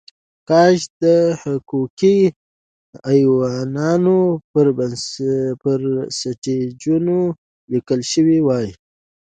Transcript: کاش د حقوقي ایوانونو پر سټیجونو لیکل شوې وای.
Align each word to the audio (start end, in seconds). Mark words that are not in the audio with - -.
کاش 0.49 0.79
د 1.03 1.03
حقوقي 1.41 2.19
ایوانونو 3.11 4.17
پر 5.65 5.79
سټیجونو 6.19 7.17
لیکل 7.71 8.01
شوې 8.11 8.39
وای. 8.47 8.67